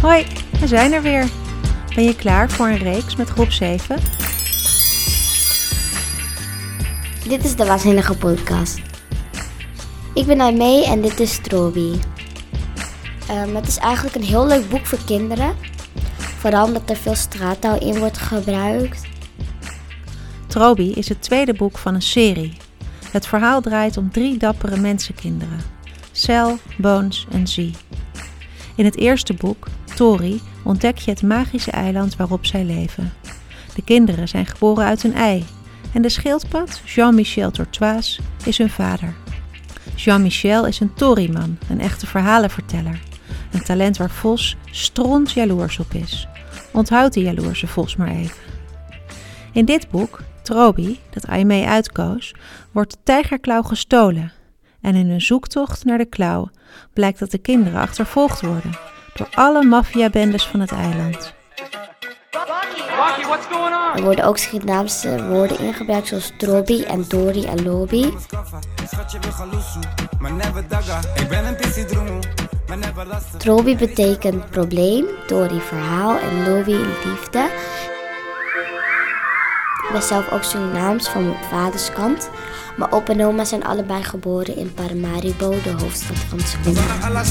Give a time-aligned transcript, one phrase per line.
[0.00, 0.26] Hoi,
[0.60, 1.28] we zijn er weer.
[1.94, 3.98] Ben je klaar voor een reeks met groep 7?
[7.28, 8.80] Dit is de Waanzinnige Podcast.
[10.14, 11.98] Ik ben Aimee en dit is Stroby.
[13.30, 15.54] Um, het is eigenlijk een heel leuk boek voor kinderen.
[16.16, 19.06] Vooral omdat er veel straattaal in wordt gebruikt.
[20.46, 22.56] Troby is het tweede boek van een serie.
[23.10, 25.60] Het verhaal draait om drie dappere mensenkinderen:
[26.12, 27.74] Cel, Bones en Zee.
[28.74, 29.66] In het eerste boek,
[30.00, 33.12] Tori, ontdek je het magische eiland waarop zij leven.
[33.74, 35.44] De kinderen zijn geboren uit een ei
[35.92, 39.14] en de schildpad, Jean-Michel Tortoise, is hun vader.
[39.94, 43.00] Jean-Michel is een Toriman, een echte verhalenverteller.
[43.52, 46.28] Een talent waar Vos stront jaloers op is.
[46.72, 48.42] Onthoud die jaloerse Vos maar even.
[49.52, 52.34] In dit boek, Trobi, dat Aimee uitkoos,
[52.72, 54.32] wordt de tijgerklauw gestolen.
[54.80, 56.50] En in hun zoektocht naar de klauw
[56.92, 58.90] blijkt dat de kinderen achtervolgd worden
[59.20, 61.34] door alle maffiabendes van het eiland.
[63.94, 68.12] Er worden ook Surinaamse woorden ingebruikt zoals Trobi en Dori en Lobi.
[73.36, 77.50] Trobi betekent probleem, Dori verhaal en Lobi liefde.
[79.90, 82.30] Ik ben zelf ook Surinaams van mijn vaders kant.
[82.76, 87.24] Mijn opa en oma zijn allebei geboren in Paramaribo, de hoofdstad van Suriname.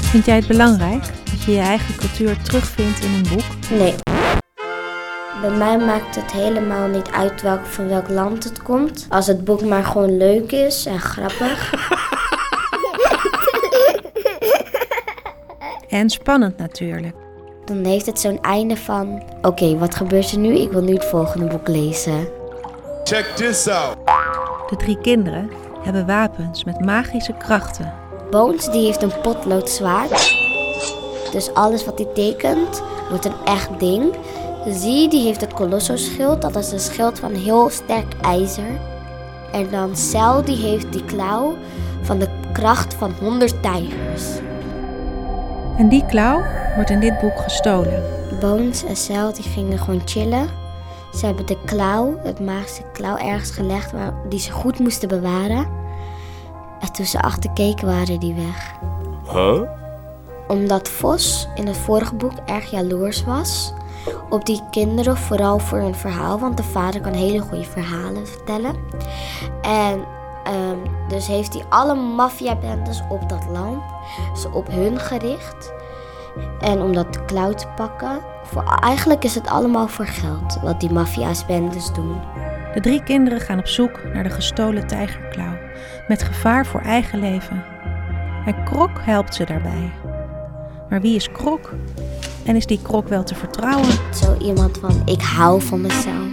[0.00, 3.78] Vind jij het belangrijk dat je je eigen cultuur terugvindt in een boek?
[3.78, 3.94] Nee.
[5.40, 9.06] Bij mij maakt het helemaal niet uit welk, van welk land het komt.
[9.08, 11.70] Als het boek maar gewoon leuk is en grappig.
[15.88, 17.14] En spannend natuurlijk.
[17.64, 19.22] Dan heeft het zo'n einde van...
[19.42, 20.54] Oké, wat gebeurt er nu?
[20.58, 22.28] Ik wil nu het volgende boek lezen.
[23.04, 23.96] Check this out.
[24.68, 25.50] De drie kinderen
[25.82, 27.94] hebben wapens met magische krachten.
[28.30, 30.40] Bones die heeft een potloodzwaard.
[31.32, 34.14] Dus alles wat hij tekent wordt een echt ding.
[34.68, 36.42] Zie die heeft het Colossus-schild.
[36.42, 38.80] Dat is een schild van heel sterk ijzer.
[39.52, 41.56] En dan Cel die heeft die klauw
[42.02, 44.24] van de kracht van 100 tijgers.
[45.76, 46.42] En die klauw
[46.74, 48.02] wordt in dit boek gestolen.
[48.40, 50.48] Bones en Cel die gingen gewoon chillen.
[51.14, 55.66] Ze hebben de klauw, het magische klauw, ergens gelegd waar, die ze goed moesten bewaren.
[56.80, 58.74] En toen ze achterkeken waren die weg.
[59.32, 59.60] Huh?
[60.48, 63.72] Omdat Vos in het vorige boek erg jaloers was
[64.28, 68.74] op die kinderen, vooral voor hun verhaal, want de vader kan hele goede verhalen vertellen.
[69.62, 70.04] En
[70.44, 70.78] ehm,
[71.12, 73.82] dus heeft hij alle maffiabendes op dat land,
[74.36, 75.72] ze op hun gericht.
[76.60, 80.92] En om dat klauw te pakken, voor, eigenlijk is het allemaal voor geld wat die
[80.92, 82.20] maffia's-bendes doen.
[82.74, 85.58] De drie kinderen gaan op zoek naar de gestolen tijgerklauw,
[86.08, 87.64] met gevaar voor eigen leven.
[88.46, 89.92] En Krok helpt ze daarbij.
[90.88, 91.72] Maar wie is Krok?
[92.44, 93.92] En is die Krok wel te vertrouwen?
[94.14, 96.28] Zo iemand van, ik hou van mezelf.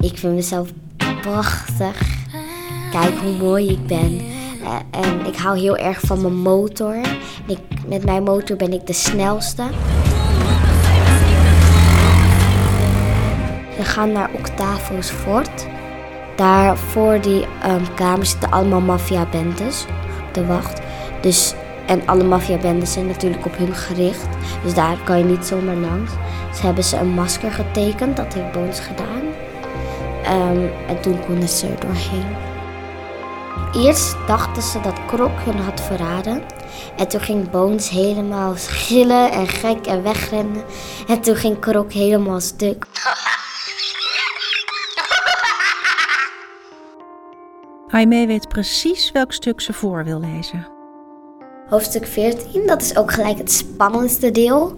[0.00, 0.68] Ik vind mezelf
[1.20, 2.21] prachtig.
[2.92, 4.20] Kijk hoe mooi ik ben.
[4.64, 6.96] Eh, En ik hou heel erg van mijn motor.
[7.46, 9.62] Ik, met mijn motor ben ik de snelste.
[13.76, 15.66] We gaan naar Octavo's fort.
[16.36, 19.84] Daar voor die ehm, kamer zitten allemaal maffiabendes
[20.28, 20.80] op de wacht.
[21.20, 21.54] Dus,
[21.86, 24.28] en alle maffiabendes zijn natuurlijk op hun gericht.
[24.62, 26.12] Dus daar kan je niet zomaar langs.
[26.50, 28.16] Dus hebben ze een masker getekend.
[28.16, 29.22] Dat heeft Bones gedaan.
[30.24, 32.51] Ehm, en toen konden ze er doorheen.
[33.76, 36.42] Eerst dachten ze dat Krok hun had verraden.
[36.96, 40.64] En toen ging Bones helemaal schillen en gek en wegrennen.
[41.08, 42.84] En toen ging Krok helemaal stuk.
[47.94, 50.66] Aimee weet precies welk stuk ze voor wil lezen.
[51.68, 54.74] Hoofdstuk 14, dat is ook gelijk het spannendste deel.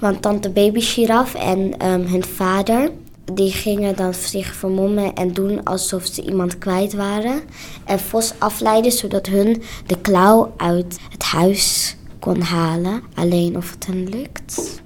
[0.00, 2.90] Want tante Baby Giraf en ehm, hun vader,
[3.32, 7.40] die gingen dan zich vermommen en doen alsof ze iemand kwijt waren.
[7.84, 13.02] En Vos afleiden zodat hun de klauw uit het huis kon halen.
[13.14, 14.80] Alleen of het hen lukt.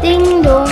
[0.00, 0.70] Ding dong.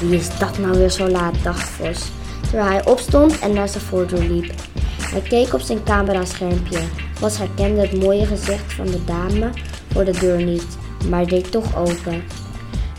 [0.00, 2.10] Wie is dat nou weer zo laat, dacht Vos.
[2.42, 4.52] Terwijl hij opstond en naar zijn voordeur liep.
[5.00, 6.78] Hij keek op zijn cameraschermpje.
[7.20, 9.50] Vos herkende het mooie gezicht van de dame
[9.92, 10.78] voor de deur niet,
[11.08, 12.22] maar deed toch open.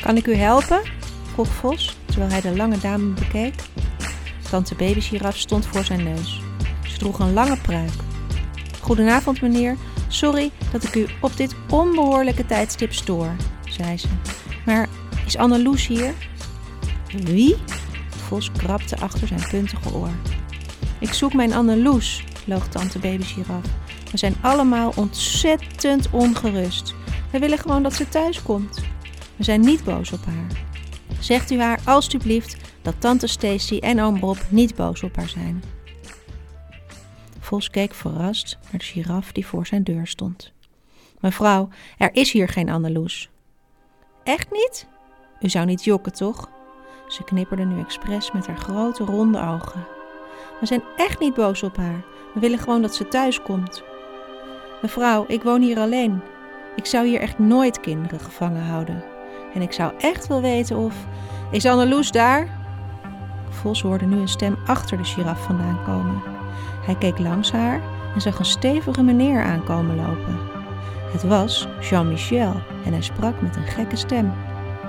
[0.02, 0.82] Kan ik u helpen?
[1.34, 3.54] vroeg Vos, terwijl hij de lange dame bekeek.
[4.50, 6.42] Tante Babygiraf stond voor zijn neus.
[6.88, 7.92] Ze droeg een lange pruik.
[8.82, 9.78] Goedenavond, meneer.
[10.08, 13.36] Sorry dat ik u op dit onbehoorlijke tijdstip stoor,
[13.70, 14.08] zei ze.
[14.66, 14.90] Maar
[15.26, 16.14] is Anneloes hier?
[17.24, 17.56] Wie?
[18.32, 20.12] vos krabde achter zijn puntige oor.
[21.00, 23.66] Ik zoek mijn Anneloes, loog tante baby giraf.
[24.12, 26.94] We zijn allemaal ontzettend ongerust.
[27.32, 28.80] We willen gewoon dat ze thuis komt.
[29.36, 30.48] We zijn niet boos op haar.
[31.20, 35.64] Zegt u haar alstublieft dat tante Stacy en oom Bob niet boos op haar zijn.
[37.40, 40.54] Vos keek verrast naar de giraf die voor zijn deur stond.
[41.20, 43.30] Mevrouw, er is hier geen Anneloes.
[44.24, 44.88] Echt niet?
[45.40, 46.50] U zou niet jokken, toch?
[47.08, 49.88] Ze knipperde nu expres met haar grote ronde ogen.
[50.60, 52.06] We zijn echt niet boos op haar.
[52.34, 53.84] We willen gewoon dat ze thuis komt.
[54.82, 56.22] Mevrouw, ik woon hier alleen.
[56.76, 59.04] Ik zou hier echt nooit kinderen gevangen houden.
[59.54, 60.96] En ik zou echt wel weten of.
[61.52, 62.48] Is Anneloes daar?
[63.50, 66.22] Vos hoorde nu een stem achter de giraf vandaan komen.
[66.86, 67.82] Hij keek langs haar
[68.14, 70.40] en zag een stevige meneer aankomen lopen.
[71.12, 72.54] Het was Jean-Michel
[72.86, 74.34] en hij sprak met een gekke stem.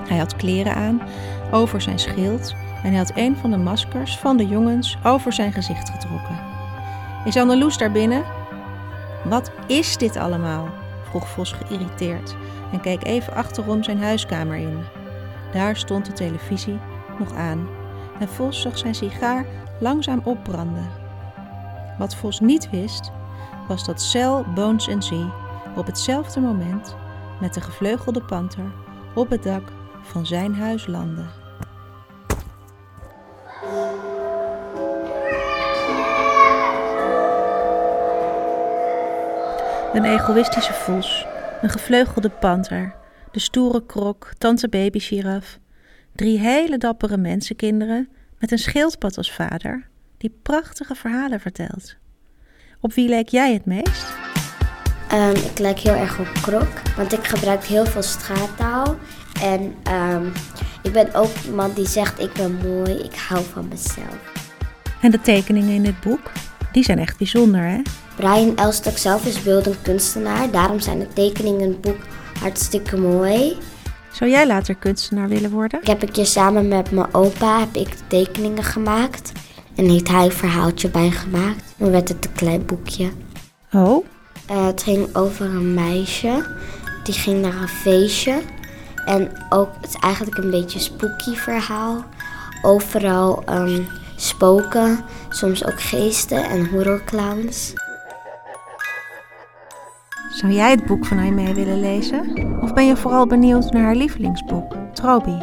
[0.09, 1.03] Hij had kleren aan
[1.51, 5.53] over zijn schild en hij had een van de maskers van de jongens over zijn
[5.53, 6.39] gezicht getrokken.
[7.25, 8.25] Is Anneloes daar binnen?
[9.25, 10.69] Wat is dit allemaal?
[11.03, 12.37] vroeg Vos geïrriteerd
[12.73, 14.79] en keek even achterom zijn huiskamer in.
[15.53, 16.79] Daar stond de televisie
[17.19, 17.69] nog aan
[18.21, 19.47] en Vos zag zijn sigaar
[19.81, 20.91] langzaam opbranden.
[21.99, 23.13] Wat Vos niet wist,
[23.69, 25.33] was dat Cel, Bones en Zee
[25.77, 26.97] op hetzelfde moment
[27.41, 28.73] met de gevleugelde panter
[29.15, 29.73] op het dak
[30.03, 31.42] van zijn huis landden.
[39.93, 41.27] Een egoïstische vos,
[41.63, 42.95] een gevleugelde panter,
[43.31, 45.59] de stoere krok, tante baby giraf,
[46.13, 48.09] drie hele dappere mensenkinderen
[48.39, 51.97] met een schildpad als vader, die prachtige verhalen vertelt.
[52.81, 54.13] Op wie leek jij het meest?
[55.09, 58.97] Ehm, ik lijk heel erg op Krok, want ik gebruik heel veel straattaal.
[59.43, 60.27] En ehm,
[60.83, 64.33] ik ben ook iemand die zegt ik ben mooi, ik hou van mezelf.
[65.01, 66.31] En de tekeningen in dit boek,
[66.73, 67.81] die zijn echt bijzonder, hè?
[68.17, 71.99] Brian Elstok zelf is beeldend kunstenaar, daarom zijn de tekeningen in het boek
[72.41, 73.57] hartstikke mooi.
[74.13, 75.81] Zou jij later kunstenaar willen worden?
[75.81, 79.33] Ik heb een keer samen met mijn opa heb ik de tekeningen gemaakt.
[79.75, 81.65] En heeft hij een verhaaltje bij gemaakt.
[81.77, 83.11] Dan werd het een klein boekje.
[83.73, 84.05] Oh,
[84.47, 86.47] Eh, het ging over een meisje.
[87.05, 88.41] Die ging naar een feestje.
[89.05, 92.05] En ook, het is eigenlijk een beetje een spooky verhaal.
[92.63, 93.81] Overal ehm,
[94.17, 97.73] spoken, soms ook geesten en horrorclowns.
[100.33, 102.21] Zou jij het boek van Aimee willen lezen?
[102.61, 105.39] Of ben je vooral benieuwd naar haar lievelingsboek, Trobi?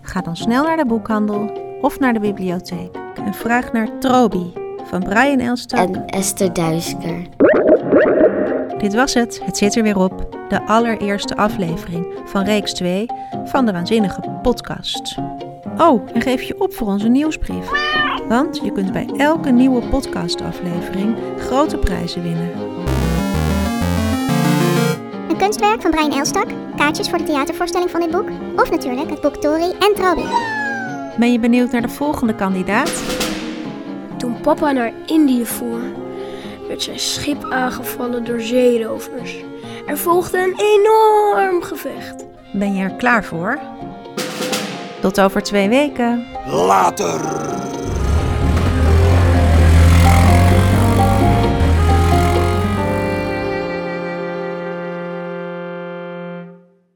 [0.00, 1.50] Ga dan snel naar de boekhandel
[1.80, 4.52] of naar de bibliotheek en vraag naar Trobi
[4.84, 5.94] van Brian Elstak.
[5.94, 7.26] En Esther Duisker.
[8.78, 10.38] Dit was het, het zit er weer op.
[10.48, 13.06] De allereerste aflevering van reeks 2
[13.44, 15.18] van de Waanzinnige Podcast.
[15.78, 17.70] Oh, en geef je op voor onze nieuwsbrief.
[18.28, 22.69] Want je kunt bij elke nieuwe podcastaflevering grote prijzen winnen.
[25.50, 29.36] Kunstwerk van Brian Elstak, kaartjes voor de theatervoorstelling van dit boek, of natuurlijk het boek
[29.36, 30.24] Tori en Trobi.
[31.18, 33.02] Ben je benieuwd naar de volgende kandidaat?
[34.16, 35.80] Toen papa naar Indië voer,
[36.68, 39.36] werd zijn schip aangevallen door zeerovers.
[39.86, 42.24] Er volgde een enorm gevecht.
[42.52, 43.58] Ben je er klaar voor?
[45.00, 46.26] Tot over twee weken.
[46.46, 47.20] Later.